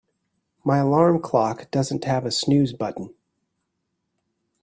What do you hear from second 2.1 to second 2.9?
a snooze